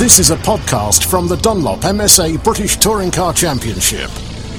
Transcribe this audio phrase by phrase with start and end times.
[0.00, 4.08] This is a podcast from the Dunlop MSA British Touring Car Championship.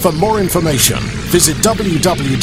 [0.00, 0.98] For more information,
[1.30, 2.36] visit www.btcc.net.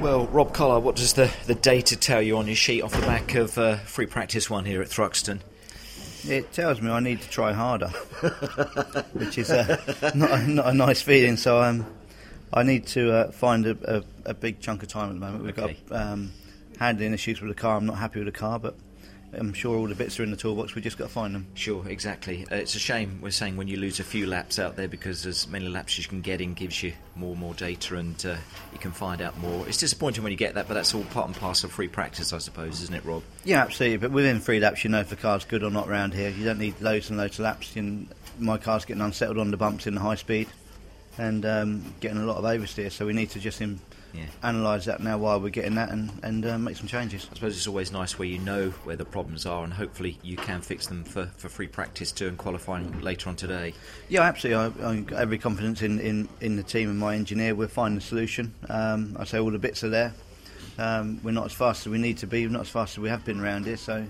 [0.00, 3.00] Well, Rob Collard, what does the, the data tell you on your sheet off the
[3.00, 5.40] back of uh, free practice one here at Thruxton?
[6.28, 7.88] It tells me I need to try harder,
[9.14, 9.76] which is uh,
[10.14, 11.36] not, a, not a nice feeling.
[11.36, 11.80] So I'm.
[11.80, 11.86] um,
[12.52, 15.44] I need to uh, find a, a, a, big chunk of time at the moment.
[15.44, 15.78] We've Okay.
[15.88, 16.32] got um,
[16.78, 17.76] handling issues with the car.
[17.76, 18.74] I'm not happy with the car, but
[19.32, 20.74] I'm sure all the bits are in the toolbox.
[20.74, 21.46] We just got to find them.
[21.54, 22.46] Sure, exactly.
[22.52, 25.24] Uh, it's a shame we're saying when you lose a few laps out there because
[25.24, 28.26] as many laps as you can get in gives you more and more data and
[28.26, 28.36] uh,
[28.72, 29.66] you can find out more.
[29.66, 32.34] It's disappointing when you get that, but that's all part and parcel of free practice,
[32.34, 33.22] I suppose, isn't it, Rob?
[33.44, 33.96] Yeah, absolutely.
[33.96, 36.28] But within three laps, you know if the car's good or not around here.
[36.28, 37.74] You don't need loads and loads of laps.
[37.74, 40.48] You can, my car's getting unsettled on the bumps in the high speed
[41.18, 42.90] and um, getting a lot of oversteer.
[42.90, 43.80] So we need to just um,
[44.14, 44.24] Yeah.
[44.42, 47.26] analyse that now while we're getting that and, and uh, make some changes.
[47.30, 50.36] I suppose it's always nice where you know where the problems are and hopefully you
[50.36, 53.74] can fix them for, for free practice too and qualifying later on today.
[54.08, 54.82] Yeah, absolutely.
[54.84, 57.54] I, I've got every confidence in, in, in the team and my engineer.
[57.54, 58.52] We'll find the solution.
[58.68, 60.12] Um, I say all the bits are there.
[60.78, 62.46] Um, we're not as fast as we need to be.
[62.46, 63.76] We're not as fast as we have been around here.
[63.76, 64.06] So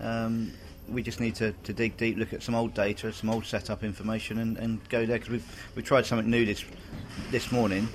[0.00, 0.52] um,
[0.88, 3.82] we just need to, to dig deep, look at some old data, some old setup
[3.82, 6.64] information, and, and go there because we've we tried something new this
[7.30, 7.88] this morning,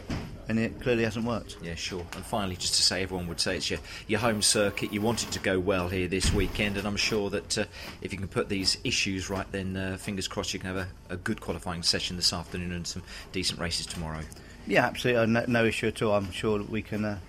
[0.50, 1.58] and it clearly hasn't worked.
[1.62, 2.06] Yeah, sure.
[2.16, 4.92] And finally, just to say, everyone would say it's your, your home circuit.
[4.92, 7.66] You want it to go well here this weekend, and I'm sure that uh,
[8.02, 11.14] if you can put these issues right, then uh, fingers crossed you can have a,
[11.14, 14.22] a good qualifying session this afternoon and some decent races tomorrow.
[14.68, 15.28] Yeah, absolutely.
[15.28, 16.14] No, no issue at all.
[16.14, 17.20] I'm sure that we can uh,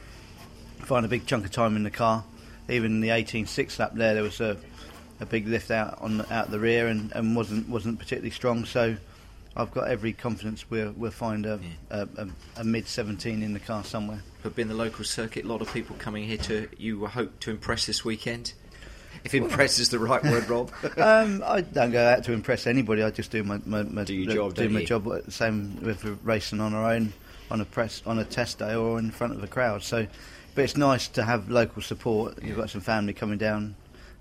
[0.78, 2.24] find a big chunk of time in the car.
[2.68, 4.56] Even the 18.6 lap there, there was a,
[5.22, 8.64] a big lift out on the, out the rear and, and wasn't wasn't particularly strong.
[8.64, 8.96] So
[9.56, 12.28] I've got every confidence we'll we'll find a, a, a,
[12.58, 14.22] a mid 17 in the car somewhere.
[14.42, 17.50] But being the local circuit, a lot of people coming here to you hope to
[17.50, 18.52] impress this weekend.
[19.24, 20.72] If impress is the right word, Rob.
[20.98, 23.04] um, I don't go out to impress anybody.
[23.04, 24.86] I just do my, my, my Do your the- job, do my you?
[24.86, 25.08] job.
[25.30, 27.12] Same with racing on our own
[27.48, 29.82] on a press on a test day or in front of a crowd.
[29.84, 30.06] So,
[30.56, 32.42] but it's nice to have local support.
[32.42, 33.76] You've got some family coming down,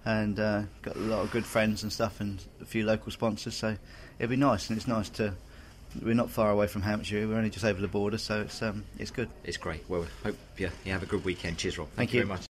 [0.06, 3.56] and uh, got a lot of good friends and stuff, and a few local sponsors.
[3.56, 3.78] So
[4.19, 5.34] it'd be nice, and it's nice to.
[6.01, 7.28] We're not far away from Hampshire.
[7.28, 9.29] We're only just over the border, so it's um, it's good.
[9.44, 9.84] It's great.
[9.89, 11.57] Well, hope you, you have a good weekend.
[11.57, 11.89] Cheers, Rob.
[11.95, 12.25] Thank you you.
[12.25, 12.50] very much.